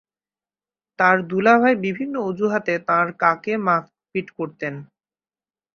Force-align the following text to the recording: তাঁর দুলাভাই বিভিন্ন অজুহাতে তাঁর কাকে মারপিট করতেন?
তাঁর 0.99 1.17
দুলাভাই 1.23 1.75
বিভিন্ন 1.85 2.15
অজুহাতে 2.29 2.73
তাঁর 2.89 3.07
কাকে 3.21 3.53
মারপিট 3.65 4.27
করতেন? 4.37 4.73